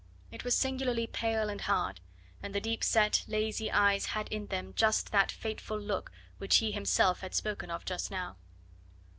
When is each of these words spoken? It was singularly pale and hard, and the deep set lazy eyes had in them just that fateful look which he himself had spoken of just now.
It 0.31 0.43
was 0.43 0.57
singularly 0.57 1.05
pale 1.05 1.47
and 1.47 1.61
hard, 1.61 1.99
and 2.41 2.55
the 2.55 2.59
deep 2.59 2.83
set 2.83 3.23
lazy 3.27 3.71
eyes 3.71 4.07
had 4.07 4.27
in 4.29 4.47
them 4.47 4.73
just 4.75 5.11
that 5.11 5.31
fateful 5.31 5.79
look 5.79 6.11
which 6.39 6.57
he 6.57 6.71
himself 6.71 7.21
had 7.21 7.35
spoken 7.35 7.69
of 7.69 7.85
just 7.85 8.09
now. 8.09 8.37